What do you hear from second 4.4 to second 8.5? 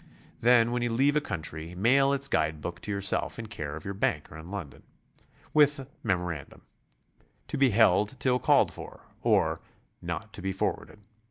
London, with memorandum, "To be held till